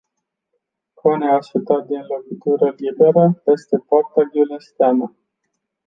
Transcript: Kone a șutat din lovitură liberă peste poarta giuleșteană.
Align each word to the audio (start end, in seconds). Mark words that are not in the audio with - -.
Kone 0.97 1.27
a 1.35 1.39
șutat 1.47 1.83
din 1.85 2.01
lovitură 2.09 2.73
liberă 2.77 3.41
peste 3.45 3.77
poarta 3.87 4.21
giuleșteană. 4.31 5.15